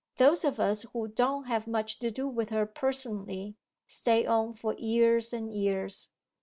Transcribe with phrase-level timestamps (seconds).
[0.17, 3.53] Those of us who don't have much to do with her personally,
[3.85, 6.09] stay on for years and years.